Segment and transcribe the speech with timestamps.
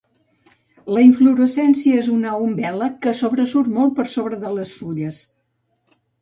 [0.95, 5.21] La inflorescència és una umbel·la que sobresurt molt per sobre de les fulles.